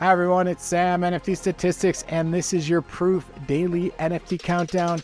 Hi, 0.00 0.12
everyone. 0.12 0.46
It's 0.46 0.64
Sam, 0.64 1.00
NFT 1.00 1.36
Statistics, 1.36 2.04
and 2.06 2.32
this 2.32 2.52
is 2.52 2.68
your 2.68 2.82
Proof 2.82 3.28
Daily 3.48 3.90
NFT 3.98 4.40
Countdown. 4.40 5.02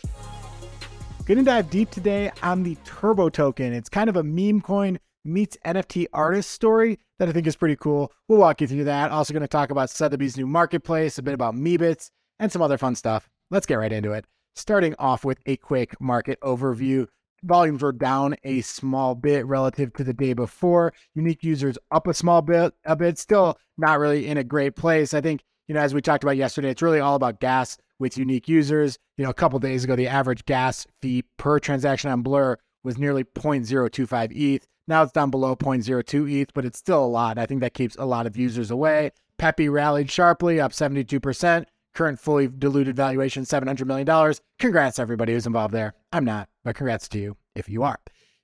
Going 1.25 1.39
to 1.39 1.43
dive 1.43 1.69
deep 1.69 1.91
today 1.91 2.31
on 2.41 2.63
the 2.63 2.77
Turbo 2.85 3.27
token. 3.27 3.73
It's 3.73 3.89
kind 3.89 4.09
of 4.09 4.15
a 4.15 4.23
meme 4.23 4.61
coin 4.61 4.97
meets 5.25 5.57
NFT 5.65 6.05
artist 6.13 6.51
story 6.51 6.97
that 7.19 7.27
I 7.27 7.33
think 7.33 7.45
is 7.45 7.57
pretty 7.57 7.75
cool. 7.75 8.09
We'll 8.29 8.39
walk 8.39 8.61
you 8.61 8.67
through 8.67 8.85
that. 8.85 9.11
Also, 9.11 9.33
going 9.33 9.41
to 9.41 9.49
talk 9.49 9.69
about 9.69 9.89
Sotheby's 9.89 10.37
new 10.37 10.47
marketplace, 10.47 11.17
a 11.17 11.23
bit 11.23 11.33
about 11.33 11.55
Meebits, 11.55 12.09
and 12.39 12.49
some 12.49 12.61
other 12.61 12.77
fun 12.77 12.95
stuff. 12.95 13.27
Let's 13.51 13.65
get 13.65 13.75
right 13.75 13.91
into 13.91 14.13
it. 14.13 14.23
Starting 14.55 14.95
off 14.97 15.25
with 15.25 15.39
a 15.45 15.57
quick 15.57 15.99
market 15.99 16.39
overview 16.39 17.07
volumes 17.45 17.81
were 17.81 17.91
down 17.91 18.35
a 18.43 18.61
small 18.61 19.15
bit 19.15 19.45
relative 19.45 19.93
to 19.93 20.03
the 20.03 20.13
day 20.13 20.33
before. 20.33 20.93
Unique 21.13 21.43
users 21.43 21.77
up 21.91 22.07
a 22.07 22.13
small 22.13 22.41
bit, 22.41 22.73
a 22.85 22.95
bit, 22.95 23.17
still 23.17 23.57
not 23.77 23.99
really 23.99 24.27
in 24.27 24.37
a 24.37 24.43
great 24.43 24.75
place. 24.75 25.13
I 25.13 25.21
think, 25.21 25.43
you 25.67 25.75
know, 25.75 25.81
as 25.81 25.93
we 25.93 26.01
talked 26.01 26.23
about 26.23 26.37
yesterday, 26.37 26.69
it's 26.69 26.81
really 26.81 26.99
all 26.99 27.15
about 27.15 27.39
gas 27.39 27.77
with 27.99 28.17
unique 28.17 28.47
users. 28.47 28.97
You 29.17 29.23
know, 29.23 29.29
a 29.29 29.35
couple 29.35 29.59
days 29.59 29.83
ago, 29.83 29.95
the 29.95 30.07
average 30.07 30.45
gas 30.45 30.85
fee 31.01 31.23
per 31.37 31.59
transaction 31.59 32.11
on 32.11 32.21
Blur 32.21 32.57
was 32.83 32.97
nearly 32.97 33.23
0.025 33.23 34.31
ETH. 34.35 34.67
Now 34.87 35.03
it's 35.03 35.11
down 35.11 35.31
below 35.31 35.55
0.02 35.55 36.41
ETH, 36.41 36.53
but 36.53 36.65
it's 36.65 36.77
still 36.77 37.03
a 37.03 37.07
lot. 37.07 37.37
I 37.37 37.45
think 37.45 37.61
that 37.61 37.73
keeps 37.73 37.95
a 37.95 38.05
lot 38.05 38.27
of 38.27 38.37
users 38.37 38.69
away. 38.69 39.11
Pepe 39.37 39.67
rallied 39.67 40.11
sharply, 40.11 40.59
up 40.59 40.71
72%. 40.71 41.65
Current 41.95 42.19
fully 42.19 42.47
diluted 42.47 42.95
valuation, 42.95 43.43
$700 43.43 43.85
million. 43.87 44.35
Congrats, 44.59 44.99
everybody 44.99 45.31
who's 45.31 45.47
involved 45.47 45.73
there. 45.73 45.93
I'm 46.11 46.25
not, 46.25 46.49
but 46.65 46.75
congrats 46.75 47.07
to 47.09 47.19
you 47.19 47.37
if 47.55 47.69
you 47.69 47.83
are. 47.83 47.97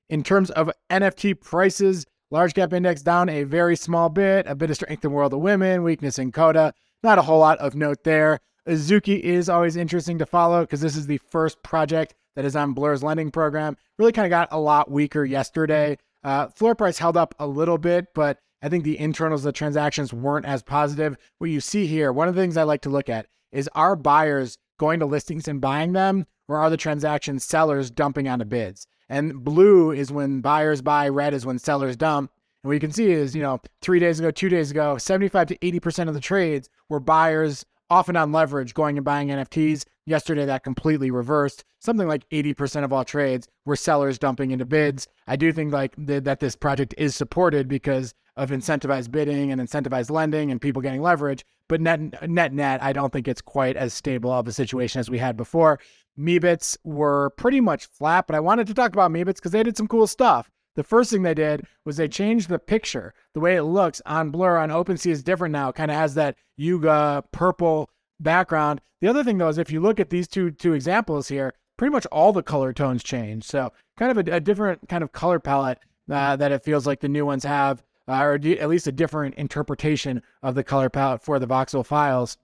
In 0.10 0.24
terms 0.24 0.52
of 0.52 0.72
NFT 0.90 1.40
prices, 1.42 2.06
large 2.32 2.54
cap 2.54 2.72
index 2.72 3.02
down 3.02 3.28
a 3.28 3.44
very 3.44 3.76
small 3.76 4.08
bit, 4.08 4.48
a 4.48 4.56
bit 4.56 4.70
of 4.70 4.78
strength 4.78 5.04
in 5.04 5.12
World 5.12 5.34
of 5.34 5.42
Women, 5.42 5.84
weakness 5.84 6.18
in 6.18 6.32
Koda. 6.32 6.74
Not 7.04 7.18
a 7.18 7.24
whole 7.24 7.40
lot 7.40 7.58
of 7.60 7.76
note 7.76 8.06
there. 8.06 8.40
Azuki 8.68 9.20
is 9.20 9.50
always 9.50 9.76
interesting 9.76 10.18
to 10.20 10.26
follow 10.26 10.62
because 10.62 10.82
this 10.82 10.96
is 10.96 11.08
the 11.08 11.18
first 11.18 11.62
project 11.62 12.14
that 12.36 12.46
is 12.46 12.56
on 12.56 12.74
Blur's 12.74 13.04
lending 13.04 13.32
program. 13.32 13.76
Really 13.98 14.14
kind 14.14 14.26
of 14.26 14.30
got 14.30 14.48
a 14.52 14.60
lot 14.60 14.90
weaker 14.90 15.26
yesterday. 15.26 15.98
Uh, 16.24 16.48
floor 16.48 16.74
price 16.74 17.00
held 17.00 17.18
up 17.18 17.36
a 17.38 17.48
little 17.48 17.78
bit, 17.78 18.14
but 18.14 18.38
I 18.62 18.70
think 18.70 18.84
the 18.84 19.00
internals 19.00 19.42
of 19.42 19.46
the 19.46 19.52
transactions 19.58 20.14
weren't 20.14 20.46
as 20.46 20.62
positive. 20.62 21.18
What 21.40 21.50
you 21.50 21.60
see 21.60 21.88
here, 21.88 22.14
one 22.14 22.28
of 22.28 22.36
the 22.36 22.42
things 22.42 22.58
I 22.58 22.64
like 22.64 22.82
to 22.84 22.90
look 22.90 23.10
at 23.10 23.26
is 23.52 23.70
are 23.76 23.96
buyers 23.96 24.58
going 24.78 25.00
to 25.00 25.06
listings 25.06 25.48
and 25.48 25.62
buying 25.62 25.94
them, 25.94 26.26
or 26.48 26.58
are 26.58 26.70
the 26.70 26.78
transaction 26.78 27.40
sellers 27.40 27.92
dumping 27.92 28.28
onto 28.28 28.46
bids? 28.46 28.88
And 29.10 29.44
blue 29.44 29.92
is 29.92 30.12
when 30.12 30.42
buyers 30.42 30.82
buy, 30.82 31.10
red 31.10 31.34
is 31.34 31.46
when 31.46 31.60
sellers 31.60 31.98
dump. 31.98 32.32
And 32.64 32.70
what 32.70 32.74
you 32.74 32.80
can 32.80 32.92
see 32.92 33.12
is, 33.12 33.36
you 33.36 33.42
know, 33.42 33.60
three 33.82 34.00
days 34.00 34.20
ago, 34.20 34.32
two 34.32 34.50
days 34.50 34.72
ago, 34.72 34.98
75 34.98 35.48
to 35.48 35.58
80% 35.58 36.08
of 36.08 36.14
the 36.14 36.20
trades 36.20 36.70
were 36.90 37.00
buyers 37.00 37.66
often 37.90 38.16
on 38.16 38.32
leverage 38.32 38.74
going 38.74 38.98
and 38.98 39.04
buying 39.04 39.28
NFTs. 39.28 39.84
Yesterday, 40.06 40.46
that 40.46 40.64
completely 40.64 41.12
reversed. 41.12 41.64
Something 41.80 42.08
like 42.08 42.28
80% 42.30 42.84
of 42.84 42.94
all 42.94 43.04
trades 43.04 43.48
were 43.66 43.76
sellers 43.76 44.18
dumping 44.18 44.52
into 44.52 44.66
bids. 44.66 45.08
I 45.28 45.36
do 45.36 45.52
think 45.52 45.74
like 45.74 45.96
th- 45.96 46.24
that 46.24 46.40
this 46.40 46.56
project 46.56 46.96
is 46.98 47.16
supported 47.16 47.68
because 47.68 48.14
of 48.38 48.50
incentivized 48.50 49.12
bidding 49.12 49.52
and 49.52 49.60
incentivized 49.62 50.10
lending 50.10 50.52
and 50.52 50.62
people 50.62 50.82
getting 50.82 51.02
leverage. 51.02 51.46
But 51.72 51.80
net 51.80 52.30
net 52.30 52.52
net, 52.52 52.84
I 52.84 52.92
don't 52.92 53.14
think 53.14 53.30
it's 53.30 53.40
quite 53.42 53.78
as 53.78 53.94
stable 53.94 54.30
of 54.30 54.46
a 54.46 54.52
situation 54.52 55.00
as 55.00 55.10
we 55.10 55.20
had 55.20 55.38
before. 55.38 55.80
Meebits 56.20 56.76
were 56.84 57.30
pretty 57.38 57.62
much 57.62 57.86
flat, 57.86 58.28
but 58.28 58.36
I 58.36 58.42
wanted 58.42 58.68
to 58.68 58.74
talk 58.74 58.92
about 58.92 59.10
Meebits 59.10 59.36
because 59.36 59.54
they 59.54 59.64
did 59.64 59.78
some 59.78 59.88
cool 59.88 60.06
stuff. 60.06 60.52
The 60.76 60.84
first 60.84 61.12
thing 61.12 61.22
they 61.22 61.34
did 61.34 61.66
was 61.86 61.96
they 61.96 62.10
changed 62.10 62.50
the 62.50 62.60
picture. 62.60 63.14
The 63.34 63.40
way 63.40 63.56
it 63.56 63.64
looks 63.64 64.02
on 64.06 64.32
Blur 64.32 64.58
on 64.58 64.68
OpenSea 64.68 65.12
is 65.12 65.24
different 65.24 65.54
now. 65.54 65.72
Kind 65.72 65.90
of 65.90 65.96
has 65.96 66.14
that 66.16 66.36
Yuga 66.58 67.24
purple 67.32 67.90
background. 68.20 68.82
The 69.00 69.08
other 69.08 69.24
thing 69.24 69.38
though 69.38 69.48
is 69.48 69.58
if 69.58 69.72
you 69.72 69.80
look 69.80 70.02
at 70.02 70.10
these 70.10 70.28
two 70.28 70.52
two 70.52 70.74
examples 70.74 71.30
here, 71.30 71.54
pretty 71.78 71.94
much 71.94 72.06
all 72.08 72.34
the 72.34 72.44
color 72.44 72.74
tones 72.74 73.02
change. 73.02 73.46
So 73.46 73.72
kind 73.98 74.12
of 74.12 74.28
a, 74.28 74.36
a 74.36 74.40
different 74.42 74.90
kind 74.90 75.06
of 75.06 75.14
color 75.14 75.40
palette 75.40 75.80
uh, 76.12 76.36
that 76.36 76.52
it 76.52 76.66
feels 76.66 76.86
like 76.86 77.00
the 77.00 77.08
new 77.08 77.26
ones 77.26 77.46
have, 77.46 77.82
uh, 78.08 78.22
or 78.22 78.34
at 78.34 78.70
least 78.70 78.88
a 78.88 78.92
different 78.92 79.36
interpretation 79.36 80.22
of 80.42 80.56
the 80.56 80.64
color 80.64 80.90
palette 80.90 81.22
for 81.22 81.40
the 81.40 81.48
voxel 81.48 81.86
files. 81.86 82.38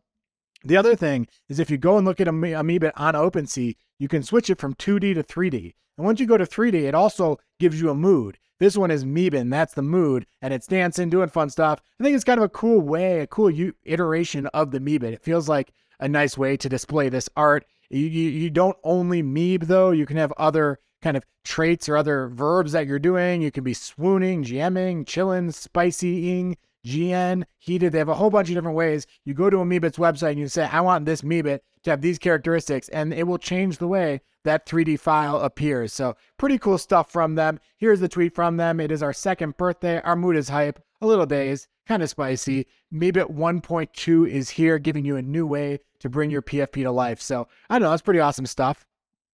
The 0.64 0.78
other 0.78 0.96
thing 0.96 1.28
is 1.50 1.60
if 1.60 1.70
you 1.70 1.78
go 1.78 1.98
and 1.98 2.06
look 2.06 2.20
at 2.20 2.28
Amoeba 2.28 2.92
on 2.96 3.14
OpenSea, 3.14 3.76
you 4.00 4.08
can 4.08 4.24
switch 4.24 4.50
it 4.50 4.60
from 4.60 4.74
2D 4.76 5.14
to 5.16 5.24
3D. 5.24 5.74
And 5.98 6.06
once 6.06 6.20
you 6.20 6.26
go 6.26 6.38
to 6.38 6.46
3D, 6.46 6.84
it 6.84 6.96
also 6.96 7.40
gives 7.60 7.80
you 7.80 7.90
a 7.90 7.96
mood. 7.96 8.38
This 8.60 8.78
one 8.78 8.90
is 8.90 9.06
Meebin, 9.06 9.52
that's 9.52 9.76
the 9.76 9.84
mood, 9.84 10.26
and 10.42 10.52
it's 10.52 10.66
dancing, 10.66 11.10
doing 11.10 11.30
fun 11.30 11.50
stuff. 11.50 11.80
I 12.00 12.04
think 12.04 12.16
it's 12.16 12.24
kind 12.24 12.40
of 12.40 12.46
a 12.46 12.50
cool 12.50 12.82
way, 12.82 13.20
a 13.20 13.28
cool 13.28 13.52
iteration 13.86 14.48
of 14.48 14.72
the 14.72 14.80
Meebin. 14.80 15.14
It 15.14 15.22
feels 15.22 15.48
like 15.48 15.74
a 16.00 16.08
nice 16.08 16.38
way 16.38 16.58
to 16.58 16.70
display 16.70 17.10
this 17.10 17.30
art. 17.36 17.66
You, 17.90 18.06
you, 18.06 18.30
you 18.30 18.50
don't 18.50 18.78
only 18.84 19.22
Meeb 19.22 19.68
though, 19.68 19.92
you 19.92 20.06
can 20.06 20.18
have 20.18 20.34
other 20.38 20.80
kind 21.02 21.18
of 21.18 21.24
traits 21.44 21.88
or 21.88 21.98
other 21.98 22.28
verbs 22.28 22.72
that 22.72 22.88
you're 22.88 23.00
doing. 23.00 23.42
You 23.42 23.52
can 23.52 23.64
be 23.64 23.74
swooning, 23.74 24.44
GMing, 24.44 25.06
chilling, 25.06 25.52
spicying, 25.52 26.58
GN, 26.86 27.44
heated. 27.58 27.92
They 27.92 27.98
have 28.00 28.10
a 28.10 28.16
whole 28.16 28.30
bunch 28.30 28.50
of 28.50 28.56
different 28.56 28.78
ways. 28.78 29.06
You 29.26 29.34
go 29.34 29.50
to 29.50 29.58
Meebit's 29.58 29.98
website 29.98 30.32
and 30.32 30.40
you 30.40 30.48
say, 30.48 30.68
I 30.72 30.82
want 30.82 31.06
this 31.06 31.22
Meebit 31.22 31.60
to 31.84 31.90
have 31.90 32.02
these 32.02 32.18
characteristics, 32.18 32.90
and 32.90 33.14
it 33.14 33.28
will 33.28 33.38
change 33.38 33.78
the 33.78 33.88
way 33.88 34.22
that 34.44 34.66
3D 34.66 35.00
file 35.00 35.42
appears. 35.42 35.92
So, 35.94 36.16
pretty 36.38 36.58
cool 36.58 36.78
stuff 36.78 37.12
from 37.12 37.36
them. 37.36 37.60
Here's 37.78 38.00
the 38.00 38.08
tweet 38.08 38.34
from 38.34 38.58
them. 38.58 38.80
It 38.80 38.92
is 38.92 39.04
our 39.04 39.14
second 39.14 39.58
birthday. 39.58 40.02
Our 40.02 40.16
mood 40.16 40.38
is 40.38 40.50
hype, 40.50 40.82
a 41.02 41.08
little 41.08 41.26
dazed, 41.26 41.68
kind 41.86 42.02
of 42.02 42.10
spicy. 42.10 42.66
Meebit 42.94 43.30
1.2 43.36 44.30
is 44.30 44.52
here, 44.52 44.80
giving 44.80 45.04
you 45.06 45.18
a 45.18 45.22
new 45.22 45.46
way 45.46 45.80
to 46.00 46.10
bring 46.10 46.30
your 46.32 46.42
PFP 46.42 46.84
to 46.84 46.92
life. 46.92 47.22
So, 47.22 47.48
I 47.70 47.76
don't 47.76 47.84
know, 47.84 47.90
That's 47.90 48.02
pretty 48.02 48.20
awesome 48.22 48.46
stuff. 48.46 48.86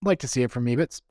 like 0.03 0.19
to 0.19 0.27
see 0.27 0.41
it 0.41 0.51
from 0.51 0.65
Meebits. 0.65 1.01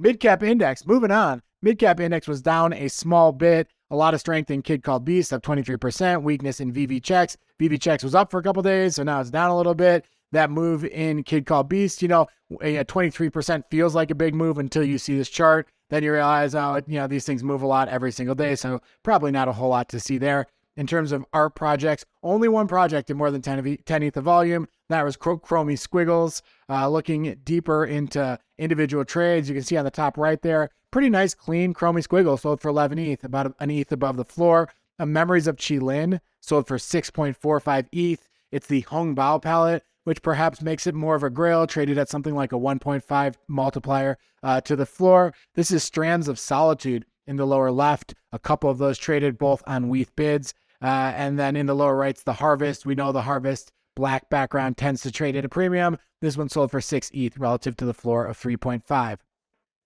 Midcap 0.00 0.42
index, 0.42 0.86
moving 0.86 1.10
on. 1.10 1.42
Midcap 1.64 2.00
index 2.00 2.26
was 2.26 2.42
down 2.42 2.72
a 2.72 2.88
small 2.88 3.32
bit. 3.32 3.68
A 3.90 3.96
lot 3.96 4.14
of 4.14 4.20
strength 4.20 4.50
in 4.50 4.62
Kid 4.62 4.82
Called 4.82 5.04
Beast, 5.04 5.32
up 5.32 5.42
23%. 5.42 6.22
Weakness 6.22 6.60
in 6.60 6.72
VV 6.72 7.02
Checks. 7.02 7.36
VV 7.60 7.80
Checks 7.80 8.02
was 8.02 8.14
up 8.14 8.30
for 8.30 8.40
a 8.40 8.42
couple 8.42 8.62
days, 8.62 8.96
so 8.96 9.02
now 9.02 9.20
it's 9.20 9.30
down 9.30 9.50
a 9.50 9.56
little 9.56 9.74
bit. 9.74 10.06
That 10.32 10.50
move 10.50 10.84
in 10.84 11.22
Kid 11.24 11.44
Called 11.44 11.68
Beast, 11.68 12.00
you 12.00 12.08
know, 12.08 12.26
a 12.62 12.82
23% 12.84 13.64
feels 13.70 13.94
like 13.94 14.10
a 14.10 14.14
big 14.14 14.34
move 14.34 14.58
until 14.58 14.82
you 14.82 14.96
see 14.96 15.16
this 15.16 15.28
chart. 15.28 15.68
Then 15.90 16.02
you 16.02 16.12
realize, 16.12 16.54
oh, 16.54 16.80
you 16.86 16.98
know, 16.98 17.06
these 17.06 17.26
things 17.26 17.44
move 17.44 17.60
a 17.60 17.66
lot 17.66 17.88
every 17.88 18.12
single 18.12 18.34
day, 18.34 18.56
so 18.56 18.80
probably 19.02 19.30
not 19.30 19.48
a 19.48 19.52
whole 19.52 19.68
lot 19.68 19.90
to 19.90 20.00
see 20.00 20.16
there. 20.16 20.46
In 20.74 20.86
terms 20.86 21.12
of 21.12 21.26
art 21.34 21.54
projects, 21.54 22.06
only 22.22 22.48
one 22.48 22.66
project 22.66 23.10
in 23.10 23.18
more 23.18 23.30
than 23.30 23.42
10, 23.42 23.58
of, 23.58 23.84
10 23.84 24.02
ETH 24.02 24.16
of 24.16 24.24
volume. 24.24 24.68
That 24.92 25.04
was 25.04 25.16
Chromie 25.16 25.78
Squiggles. 25.78 26.42
Uh, 26.68 26.88
looking 26.88 27.40
deeper 27.44 27.84
into 27.84 28.38
individual 28.58 29.04
trades, 29.04 29.48
you 29.48 29.54
can 29.54 29.64
see 29.64 29.76
on 29.76 29.84
the 29.84 29.90
top 29.90 30.16
right 30.16 30.40
there, 30.40 30.70
Pretty 30.92 31.08
nice, 31.08 31.32
clean 31.32 31.72
Chromie 31.72 32.02
Squiggles 32.02 32.42
sold 32.42 32.60
for 32.60 32.68
11 32.68 32.98
ETH, 32.98 33.24
about 33.24 33.54
an 33.58 33.70
ETH 33.70 33.90
above 33.92 34.18
the 34.18 34.26
floor. 34.26 34.68
A 34.98 35.06
Memories 35.06 35.46
of 35.46 35.56
Qilin 35.56 36.20
sold 36.42 36.68
for 36.68 36.76
6.45 36.76 37.86
ETH. 37.92 38.28
It's 38.50 38.66
the 38.66 38.82
Hong 38.82 39.16
Bao 39.16 39.40
palette, 39.40 39.84
which 40.04 40.20
perhaps 40.20 40.60
makes 40.60 40.86
it 40.86 40.94
more 40.94 41.14
of 41.14 41.22
a 41.22 41.30
grail, 41.30 41.66
traded 41.66 41.96
at 41.96 42.10
something 42.10 42.34
like 42.34 42.52
a 42.52 42.56
1.5 42.56 43.34
multiplier 43.48 44.18
uh, 44.42 44.60
to 44.60 44.76
the 44.76 44.84
floor. 44.84 45.32
This 45.54 45.70
is 45.70 45.82
Strands 45.82 46.28
of 46.28 46.38
Solitude 46.38 47.06
in 47.26 47.36
the 47.36 47.46
lower 47.46 47.70
left. 47.70 48.14
A 48.30 48.38
couple 48.38 48.68
of 48.68 48.76
those 48.76 48.98
traded 48.98 49.38
both 49.38 49.62
on 49.66 49.88
WETH 49.88 50.14
bids. 50.14 50.52
Uh, 50.82 51.14
and 51.16 51.38
then 51.38 51.56
in 51.56 51.64
the 51.64 51.74
lower 51.74 51.96
right's 51.96 52.22
the 52.22 52.34
Harvest. 52.34 52.84
We 52.84 52.94
know 52.94 53.12
the 53.12 53.22
Harvest 53.22 53.72
black 53.94 54.28
background 54.30 54.76
tends 54.76 55.02
to 55.02 55.12
trade 55.12 55.36
at 55.36 55.44
a 55.44 55.48
premium. 55.48 55.98
This 56.20 56.36
one 56.36 56.48
sold 56.48 56.70
for 56.70 56.80
6 56.80 57.10
ETH 57.12 57.36
relative 57.38 57.76
to 57.76 57.84
the 57.84 57.94
floor 57.94 58.26
of 58.26 58.38
3.5. 58.38 59.18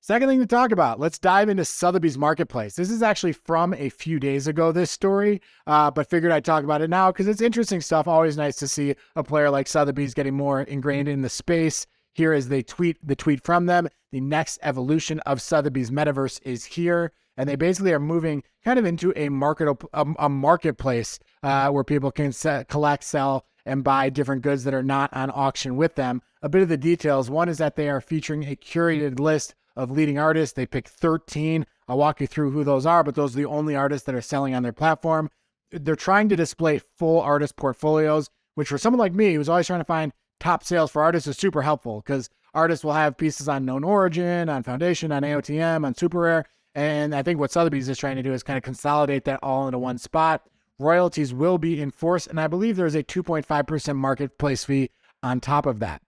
Second 0.01 0.29
thing 0.29 0.39
to 0.39 0.47
talk 0.47 0.71
about, 0.71 1.01
let's 1.01 1.19
dive 1.19 1.49
into 1.49 1.65
Sotheby's 1.65 2.17
Marketplace. 2.17 2.77
This 2.77 2.91
is 2.91 3.03
actually 3.03 3.33
from 3.33 3.75
a 3.75 3.89
few 3.89 4.21
days 4.21 4.47
ago, 4.47 4.71
this 4.71 4.93
story, 4.93 5.43
uh, 5.67 5.91
but 5.91 6.09
figured 6.09 6.31
I'd 6.31 6.45
talk 6.45 6.63
about 6.63 6.81
it 6.81 6.91
now 6.91 7.11
because 7.11 7.27
it's 7.27 7.41
interesting 7.41 7.81
stuff. 7.81 8.07
Always 8.07 8.37
nice 8.37 8.55
to 8.57 8.69
see 8.69 8.95
a 9.17 9.25
player 9.25 9.51
like 9.51 9.67
Sotheby's 9.67 10.15
getting 10.15 10.35
more 10.35 10.61
ingrained 10.63 11.09
in 11.09 11.23
the 11.23 11.29
space. 11.29 11.89
Here 12.15 12.33
is 12.33 12.49
the 12.49 12.63
tweet, 12.63 13.05
the 13.05 13.17
tweet 13.17 13.43
from 13.45 13.67
them. 13.67 13.89
The 14.13 14.21
next 14.21 14.61
evolution 14.63 15.19
of 15.21 15.43
Sotheby's 15.43 15.91
metaverse 15.91 16.41
is 16.45 16.65
here. 16.65 17.13
And 17.37 17.49
they 17.49 17.57
basically 17.57 17.93
are 17.93 17.99
moving 17.99 18.45
kind 18.65 18.79
of 18.79 18.85
into 18.85 19.13
a 19.17 19.29
market, 19.29 19.77
a, 19.93 20.07
a 20.21 20.29
marketplace 20.29 21.19
uh, 21.43 21.69
where 21.71 21.85
people 21.85 22.13
can 22.13 22.33
set, 22.33 22.69
collect, 22.69 23.03
sell, 23.03 23.45
and 23.67 23.85
buy 23.85 24.09
different 24.09 24.43
goods 24.43 24.65
that 24.65 24.73
are 24.73 24.83
not 24.83 25.13
on 25.13 25.31
auction 25.35 25.77
with 25.77 25.97
them. 25.97 26.23
A 26.41 26.49
bit 26.49 26.63
of 26.63 26.69
the 26.69 26.77
details. 26.77 27.29
One 27.29 27.49
is 27.49 27.59
that 27.59 27.77
they 27.77 27.91
are 27.91 28.01
featuring 28.01 28.45
a 28.45 28.57
curated 28.57 29.19
list 29.19 29.55
of 29.75 29.91
leading 29.91 30.19
artists. 30.19 30.55
They 30.55 30.67
pick 30.67 30.89
13. 30.89 31.67
I'll 31.89 31.99
walk 31.99 32.21
you 32.21 32.27
through 32.27 32.53
who 32.53 32.65
those 32.65 32.87
are, 32.87 33.05
but 33.05 33.15
those 33.15 33.35
are 33.35 33.39
the 33.39 33.45
only 33.45 33.77
artists 33.77 34.07
that 34.07 34.15
are 34.15 34.23
selling 34.23 34.55
on 34.55 34.63
their 34.63 34.73
platform. 34.73 35.31
They're 35.71 35.97
trying 35.97 36.29
to 36.31 36.37
display 36.37 36.81
full 36.97 37.21
artist 37.21 37.57
portfolios, 37.57 38.31
which 38.55 38.69
for 38.69 38.79
someone 38.79 39.01
like 39.01 39.13
me 39.13 39.35
who's 39.35 39.49
always 39.49 39.67
trying 39.67 39.81
to 39.81 39.85
find 39.85 40.13
top 40.41 40.65
sales 40.65 40.91
for 40.91 41.03
artists 41.03 41.27
is 41.27 41.37
super 41.37 41.63
helpful 41.63 42.03
because 42.05 42.31
artists 42.55 42.85
will 42.85 42.93
have 42.93 43.17
pieces 43.17 43.49
on 43.49 43.65
known 43.65 43.85
origin, 43.85 44.49
on 44.49 44.63
foundation, 44.63 45.13
on 45.13 45.23
AOTM, 45.23 45.85
on 45.85 45.95
SuperRare. 45.95 46.45
And 46.75 47.15
I 47.15 47.23
think 47.23 47.41
what 47.41 47.51
Sotheby's 47.51 47.89
is 47.89 47.99
trying 47.99 48.17
to 48.17 48.23
do 48.23 48.33
is 48.33 48.43
kind 48.43 48.57
of 48.57 48.63
consolidate 48.63 49.25
that 49.25 49.41
all 49.43 49.67
into 49.67 49.79
one 49.79 49.99
spot. 49.99 50.43
Royalties 50.79 51.33
will 51.33 51.59
be 51.59 51.81
enforced. 51.81 52.27
And 52.27 52.41
I 52.41 52.47
believe 52.47 52.77
there's 52.77 52.95
a 52.95 53.03
2.5% 53.03 53.97
marketplace 53.97 54.65
fee 54.65 54.91
on 55.23 55.41
top 55.41 55.67
of 55.67 55.79
that. 55.81 56.03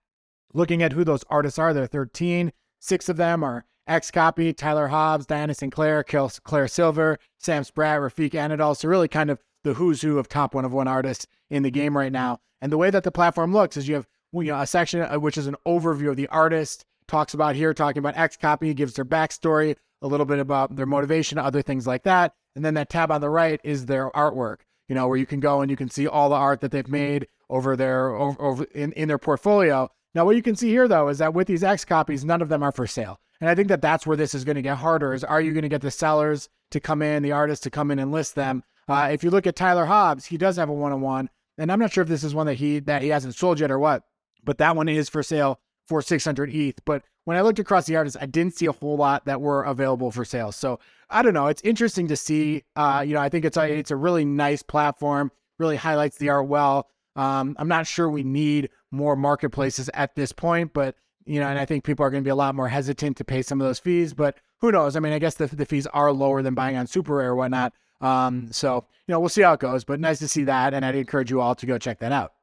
Looking 0.53 0.81
at 0.81 0.93
who 0.93 1.03
those 1.03 1.23
artists 1.29 1.59
are, 1.59 1.73
there 1.73 1.83
are 1.83 1.87
13. 1.87 2.51
Six 2.79 3.09
of 3.09 3.17
them 3.17 3.43
are 3.43 3.65
XCOPY, 3.87 4.55
Tyler 4.55 4.87
Hobbs, 4.87 5.25
Diana 5.25 5.53
Sinclair, 5.53 6.03
Claire 6.03 6.67
Silver, 6.67 7.17
Sam 7.37 7.63
Spratt, 7.63 7.99
Refik 7.99 8.31
Anadol. 8.31 8.77
So 8.77 8.87
really 8.87 9.07
kind 9.07 9.31
of 9.31 9.41
the 9.63 9.73
who's 9.73 10.01
who 10.01 10.19
of 10.19 10.27
top 10.27 10.53
one 10.53 10.65
of 10.65 10.73
one 10.73 10.87
artists 10.87 11.25
in 11.49 11.63
the 11.63 11.71
game 11.71 11.97
right 11.97 12.11
now. 12.11 12.39
And 12.61 12.71
the 12.71 12.77
way 12.77 12.89
that 12.91 13.03
the 13.03 13.11
platform 13.11 13.53
looks 13.53 13.77
is 13.77 13.87
you 13.87 13.95
have 13.95 14.07
you 14.31 14.43
know, 14.43 14.59
a 14.59 14.67
section 14.67 15.01
uh, 15.01 15.19
which 15.19 15.37
is 15.37 15.47
an 15.47 15.55
overview 15.65 16.09
of 16.09 16.17
the 16.17 16.27
artist, 16.27 16.85
talks 17.07 17.33
about 17.33 17.55
here, 17.55 17.73
talking 17.73 17.99
about 17.99 18.15
XCOPY, 18.15 18.75
gives 18.75 18.93
their 18.93 19.05
backstory, 19.05 19.75
a 20.01 20.07
little 20.07 20.25
bit 20.25 20.39
about 20.39 20.75
their 20.75 20.85
motivation, 20.85 21.37
other 21.37 21.61
things 21.61 21.87
like 21.87 22.03
that. 22.03 22.33
And 22.55 22.65
then 22.65 22.73
that 22.75 22.89
tab 22.89 23.11
on 23.11 23.21
the 23.21 23.29
right 23.29 23.59
is 23.63 23.85
their 23.85 24.09
artwork, 24.11 24.57
you 24.87 24.95
know, 24.95 25.07
where 25.07 25.17
you 25.17 25.25
can 25.25 25.39
go 25.39 25.61
and 25.61 25.69
you 25.69 25.77
can 25.77 25.89
see 25.89 26.07
all 26.07 26.29
the 26.29 26.35
art 26.35 26.61
that 26.61 26.71
they've 26.71 26.87
made 26.87 27.27
over 27.49 27.75
their 27.75 28.09
over, 28.09 28.41
over 28.41 28.63
in, 28.75 28.91
in 28.93 29.07
their 29.07 29.17
portfolio. 29.17 29.89
Now, 30.13 30.25
what 30.25 30.35
you 30.35 30.41
can 30.41 30.55
see 30.55 30.69
here 30.69 30.87
though 30.87 31.09
is 31.09 31.19
that 31.19 31.33
with 31.33 31.47
these 31.47 31.63
X 31.63 31.85
copies, 31.85 32.25
none 32.25 32.41
of 32.41 32.49
them 32.49 32.63
are 32.63 32.71
for 32.71 32.87
sale. 32.87 33.19
And 33.41 33.49
I 33.49 33.55
think 33.55 33.69
that 33.69 33.81
that's 33.81 34.05
where 34.05 34.17
this 34.17 34.35
is 34.35 34.43
going 34.43 34.55
to 34.55 34.61
get 34.61 34.77
harder. 34.77 35.13
Is 35.13 35.23
are 35.23 35.41
you 35.41 35.53
going 35.53 35.63
to 35.63 35.69
get 35.69 35.81
the 35.81 35.91
sellers 35.91 36.49
to 36.71 36.79
come 36.79 37.01
in, 37.01 37.23
the 37.23 37.31
artists 37.31 37.63
to 37.63 37.69
come 37.69 37.91
in 37.91 37.99
and 37.99 38.11
list 38.11 38.35
them? 38.35 38.63
Uh, 38.87 39.09
if 39.11 39.23
you 39.23 39.29
look 39.29 39.47
at 39.47 39.55
Tyler 39.55 39.85
Hobbs, 39.85 40.25
he 40.25 40.37
does 40.37 40.57
have 40.57 40.67
a 40.67 40.73
one-on-one, 40.73 41.29
and 41.57 41.71
I'm 41.71 41.79
not 41.79 41.93
sure 41.93 42.01
if 42.01 42.09
this 42.09 42.23
is 42.23 42.33
one 42.33 42.47
that 42.47 42.55
he 42.55 42.79
that 42.79 43.01
he 43.01 43.09
hasn't 43.09 43.35
sold 43.35 43.59
yet 43.59 43.71
or 43.71 43.79
what, 43.79 44.03
but 44.43 44.57
that 44.57 44.75
one 44.75 44.89
is 44.89 45.09
for 45.09 45.21
sale 45.21 45.59
for 45.87 46.01
600 46.01 46.53
ETH. 46.53 46.83
But 46.85 47.03
when 47.29 47.37
I 47.37 47.41
looked 47.41 47.59
across 47.59 47.85
the 47.85 47.95
artists, 47.95 48.17
I 48.19 48.25
didn't 48.25 48.55
see 48.55 48.65
a 48.65 48.71
whole 48.71 48.97
lot 48.97 49.25
that 49.25 49.39
were 49.39 49.61
available 49.61 50.09
for 50.09 50.25
sale. 50.25 50.51
So 50.51 50.79
I 51.11 51.21
don't 51.21 51.35
know. 51.35 51.45
It's 51.45 51.61
interesting 51.61 52.07
to 52.07 52.15
see. 52.15 52.63
Uh, 52.75 53.03
you 53.05 53.13
know, 53.13 53.21
I 53.21 53.29
think 53.29 53.45
it's 53.45 53.55
a 53.55 53.71
it's 53.71 53.91
a 53.91 53.95
really 53.95 54.25
nice 54.25 54.63
platform. 54.63 55.31
Really 55.59 55.75
highlights 55.75 56.17
the 56.17 56.29
art 56.29 56.47
well. 56.47 56.89
Um, 57.15 57.55
I'm 57.59 57.67
not 57.67 57.85
sure 57.85 58.09
we 58.09 58.23
need 58.23 58.71
more 58.89 59.15
marketplaces 59.15 59.91
at 59.93 60.15
this 60.15 60.31
point, 60.31 60.73
but 60.73 60.95
you 61.25 61.39
know, 61.39 61.47
and 61.47 61.59
I 61.59 61.65
think 61.65 61.83
people 61.83 62.03
are 62.03 62.09
going 62.09 62.23
to 62.23 62.27
be 62.27 62.31
a 62.31 62.35
lot 62.35 62.55
more 62.55 62.67
hesitant 62.67 63.17
to 63.17 63.23
pay 63.23 63.43
some 63.43 63.61
of 63.61 63.67
those 63.67 63.77
fees. 63.77 64.15
But 64.15 64.37
who 64.57 64.71
knows? 64.71 64.95
I 64.95 64.99
mean, 64.99 65.13
I 65.13 65.19
guess 65.19 65.35
the 65.35 65.45
the 65.45 65.67
fees 65.67 65.85
are 65.85 66.11
lower 66.11 66.41
than 66.41 66.55
buying 66.55 66.77
on 66.77 66.87
Super 66.87 67.17
Rare 67.17 67.29
or 67.29 67.35
whatnot. 67.35 67.73
Um, 68.01 68.51
so 68.51 68.87
you 69.05 69.11
know, 69.11 69.19
we'll 69.19 69.29
see 69.29 69.43
how 69.43 69.53
it 69.53 69.59
goes. 69.59 69.83
But 69.83 69.99
nice 69.99 70.17
to 70.17 70.27
see 70.27 70.45
that, 70.45 70.73
and 70.73 70.83
I'd 70.83 70.95
encourage 70.95 71.29
you 71.29 71.41
all 71.41 71.53
to 71.53 71.67
go 71.67 71.77
check 71.77 71.99
that 71.99 72.11
out. 72.11 72.33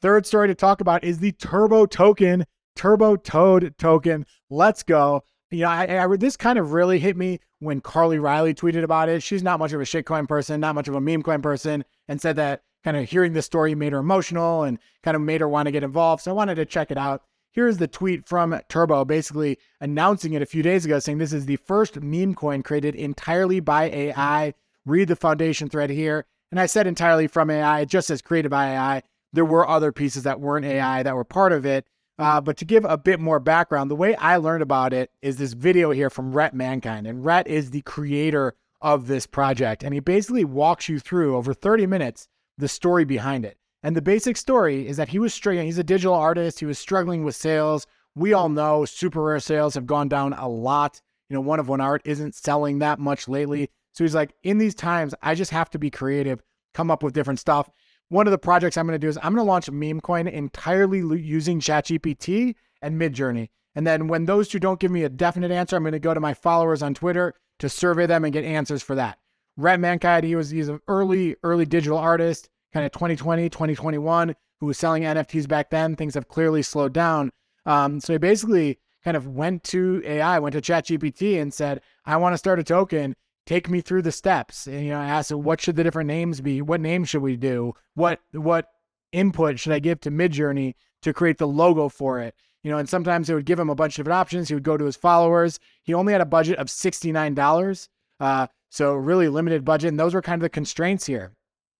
Third 0.00 0.26
story 0.26 0.48
to 0.48 0.56
talk 0.56 0.80
about 0.80 1.04
is 1.04 1.20
the 1.20 1.30
Turbo 1.30 1.86
Token 1.86 2.44
Turbo 2.74 3.16
Toad 3.16 3.74
token. 3.78 4.26
Let's 4.50 4.82
go. 4.82 5.24
You 5.50 5.62
know, 5.62 5.68
I, 5.68 6.04
I, 6.04 6.16
this 6.16 6.36
kind 6.36 6.58
of 6.58 6.72
really 6.72 6.98
hit 6.98 7.16
me 7.16 7.40
when 7.58 7.80
Carly 7.80 8.18
Reilly 8.18 8.54
tweeted 8.54 8.82
about 8.82 9.08
it. 9.08 9.22
She's 9.22 9.42
not 9.42 9.58
much 9.58 9.72
of 9.72 9.80
a 9.80 9.84
shitcoin 9.84 10.26
person, 10.26 10.60
not 10.60 10.74
much 10.74 10.88
of 10.88 10.94
a 10.94 11.00
meme 11.00 11.22
coin 11.22 11.42
person, 11.42 11.84
and 12.08 12.20
said 12.20 12.36
that 12.36 12.62
kind 12.82 12.96
of 12.96 13.08
hearing 13.08 13.32
the 13.32 13.42
story 13.42 13.74
made 13.74 13.92
her 13.92 13.98
emotional 13.98 14.64
and 14.64 14.78
kind 15.02 15.14
of 15.14 15.22
made 15.22 15.40
her 15.40 15.48
want 15.48 15.66
to 15.66 15.72
get 15.72 15.84
involved. 15.84 16.22
So 16.22 16.30
I 16.30 16.34
wanted 16.34 16.56
to 16.56 16.64
check 16.64 16.90
it 16.90 16.98
out. 16.98 17.22
Here's 17.52 17.76
the 17.76 17.86
tweet 17.86 18.26
from 18.26 18.58
Turbo, 18.68 19.04
basically 19.04 19.58
announcing 19.80 20.32
it 20.32 20.42
a 20.42 20.46
few 20.46 20.62
days 20.62 20.86
ago, 20.86 20.98
saying 20.98 21.18
this 21.18 21.34
is 21.34 21.44
the 21.44 21.56
first 21.56 22.00
meme 22.00 22.34
coin 22.34 22.62
created 22.62 22.94
entirely 22.94 23.60
by 23.60 23.84
AI. 23.90 24.54
Read 24.86 25.08
the 25.08 25.16
foundation 25.16 25.68
thread 25.68 25.90
here. 25.90 26.24
And 26.50 26.58
I 26.58 26.66
said 26.66 26.86
entirely 26.86 27.26
from 27.26 27.50
AI, 27.50 27.80
it 27.80 27.88
just 27.88 28.08
says 28.08 28.22
created 28.22 28.50
by 28.50 28.72
AI. 28.72 29.02
There 29.34 29.44
were 29.44 29.68
other 29.68 29.92
pieces 29.92 30.22
that 30.22 30.40
weren't 30.40 30.66
AI 30.66 31.02
that 31.02 31.14
were 31.14 31.24
part 31.24 31.52
of 31.52 31.64
it. 31.66 31.86
Uh, 32.22 32.40
but 32.40 32.56
to 32.56 32.64
give 32.64 32.84
a 32.84 32.96
bit 32.96 33.18
more 33.18 33.40
background, 33.40 33.90
the 33.90 33.96
way 33.96 34.14
I 34.14 34.36
learned 34.36 34.62
about 34.62 34.92
it 34.92 35.10
is 35.22 35.38
this 35.38 35.54
video 35.54 35.90
here 35.90 36.08
from 36.08 36.32
Rhett 36.32 36.54
Mankind. 36.54 37.04
And 37.04 37.24
Rhett 37.24 37.48
is 37.48 37.70
the 37.70 37.82
creator 37.82 38.54
of 38.80 39.08
this 39.08 39.26
project. 39.26 39.82
And 39.82 39.92
he 39.92 39.98
basically 39.98 40.44
walks 40.44 40.88
you 40.88 41.00
through 41.00 41.36
over 41.36 41.52
30 41.52 41.88
minutes 41.88 42.28
the 42.56 42.68
story 42.68 43.04
behind 43.04 43.44
it. 43.44 43.58
And 43.82 43.96
the 43.96 44.02
basic 44.02 44.36
story 44.36 44.86
is 44.86 44.96
that 44.98 45.08
he 45.08 45.18
was 45.18 45.34
struggling. 45.34 45.66
He's 45.66 45.78
a 45.78 45.84
digital 45.84 46.14
artist. 46.14 46.60
He 46.60 46.66
was 46.66 46.78
struggling 46.78 47.24
with 47.24 47.34
sales. 47.34 47.88
We 48.14 48.32
all 48.32 48.48
know 48.48 48.84
super 48.84 49.20
rare 49.20 49.40
sales 49.40 49.74
have 49.74 49.86
gone 49.86 50.08
down 50.08 50.32
a 50.34 50.48
lot. 50.48 51.00
You 51.28 51.34
know, 51.34 51.40
one 51.40 51.58
of 51.58 51.68
one 51.68 51.80
art 51.80 52.02
isn't 52.04 52.36
selling 52.36 52.78
that 52.78 53.00
much 53.00 53.26
lately. 53.26 53.68
So 53.94 54.04
he's 54.04 54.14
like, 54.14 54.32
in 54.44 54.58
these 54.58 54.76
times, 54.76 55.12
I 55.22 55.34
just 55.34 55.50
have 55.50 55.70
to 55.70 55.78
be 55.78 55.90
creative, 55.90 56.40
come 56.72 56.88
up 56.88 57.02
with 57.02 57.14
different 57.14 57.40
stuff 57.40 57.68
one 58.12 58.26
of 58.26 58.30
the 58.30 58.38
projects 58.38 58.76
I'm 58.76 58.86
going 58.86 58.94
to 58.94 59.04
do 59.04 59.08
is 59.08 59.16
I'm 59.22 59.34
going 59.34 59.44
to 59.44 59.50
launch 59.50 59.70
Memecoin 59.70 60.30
entirely 60.30 60.98
using 61.18 61.60
ChatGPT 61.60 62.54
and 62.82 63.00
Midjourney. 63.00 63.48
And 63.74 63.86
then 63.86 64.06
when 64.06 64.26
those 64.26 64.48
two 64.48 64.58
don't 64.58 64.78
give 64.78 64.90
me 64.90 65.04
a 65.04 65.08
definite 65.08 65.50
answer, 65.50 65.76
I'm 65.76 65.82
going 65.82 65.92
to 65.92 65.98
go 65.98 66.12
to 66.12 66.20
my 66.20 66.34
followers 66.34 66.82
on 66.82 66.92
Twitter 66.92 67.32
to 67.60 67.70
survey 67.70 68.04
them 68.04 68.24
and 68.24 68.32
get 68.32 68.44
answers 68.44 68.82
for 68.82 68.94
that. 68.96 69.18
Rhett 69.56 69.80
Mankind, 69.80 70.26
he 70.26 70.36
was 70.36 70.50
he's 70.50 70.68
an 70.68 70.80
early 70.88 71.36
early 71.42 71.64
digital 71.64 71.96
artist, 71.96 72.50
kind 72.74 72.84
of 72.84 72.92
2020, 72.92 73.48
2021, 73.48 74.36
who 74.60 74.66
was 74.66 74.76
selling 74.76 75.04
NFTs 75.04 75.48
back 75.48 75.70
then. 75.70 75.96
Things 75.96 76.12
have 76.12 76.28
clearly 76.28 76.60
slowed 76.60 76.92
down. 76.92 77.30
Um, 77.64 77.98
so 77.98 78.12
he 78.12 78.18
basically 78.18 78.78
kind 79.02 79.16
of 79.16 79.26
went 79.26 79.64
to 79.64 80.02
AI, 80.04 80.38
went 80.38 80.52
to 80.52 80.60
ChatGPT, 80.60 81.40
and 81.40 81.52
said, 81.52 81.80
"I 82.04 82.18
want 82.18 82.34
to 82.34 82.38
start 82.38 82.58
a 82.58 82.64
token." 82.64 83.14
Take 83.46 83.68
me 83.68 83.80
through 83.80 84.02
the 84.02 84.12
steps. 84.12 84.66
And, 84.66 84.84
you 84.84 84.90
know, 84.90 85.00
I 85.00 85.06
asked 85.06 85.32
what 85.32 85.60
should 85.60 85.76
the 85.76 85.84
different 85.84 86.08
names 86.08 86.40
be? 86.40 86.62
What 86.62 86.80
name 86.80 87.04
should 87.04 87.22
we 87.22 87.36
do? 87.36 87.74
What 87.94 88.20
what 88.32 88.68
input 89.12 89.58
should 89.58 89.72
I 89.72 89.78
give 89.78 90.00
to 90.00 90.10
Midjourney 90.10 90.74
to 91.02 91.12
create 91.12 91.38
the 91.38 91.48
logo 91.48 91.88
for 91.88 92.20
it? 92.20 92.34
You 92.62 92.70
know, 92.70 92.78
and 92.78 92.88
sometimes 92.88 93.28
it 93.28 93.34
would 93.34 93.44
give 93.44 93.58
him 93.58 93.70
a 93.70 93.74
bunch 93.74 93.94
of 93.94 94.04
different 94.04 94.20
options. 94.20 94.48
He 94.48 94.54
would 94.54 94.62
go 94.62 94.76
to 94.76 94.84
his 94.84 94.96
followers. 94.96 95.58
He 95.82 95.94
only 95.94 96.12
had 96.12 96.22
a 96.22 96.26
budget 96.26 96.58
of 96.58 96.68
$69. 96.68 97.88
Uh, 98.20 98.46
so 98.70 98.94
really 98.94 99.28
limited 99.28 99.64
budget. 99.64 99.88
And 99.88 99.98
those 99.98 100.14
were 100.14 100.22
kind 100.22 100.40
of 100.40 100.42
the 100.42 100.48
constraints 100.48 101.06
here. 101.06 101.32